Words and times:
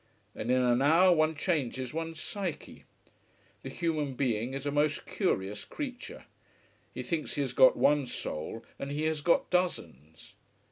And 0.33 0.49
in 0.49 0.63
an 0.63 0.81
hour 0.81 1.11
one 1.11 1.35
changes 1.35 1.93
one's 1.93 2.19
psyche. 2.19 2.85
The 3.61 3.69
human 3.69 4.15
being 4.15 4.55
is 4.55 4.65
a 4.65 4.71
most 4.71 5.05
curious 5.05 5.63
creature. 5.63 6.25
He 6.91 7.03
thinks 7.03 7.35
he 7.35 7.41
has 7.41 7.53
got 7.53 7.77
one 7.77 8.07
soul, 8.07 8.65
and 8.79 8.89
he 8.89 9.03
has 9.03 9.21
got 9.21 9.51
dozens. 9.51 10.33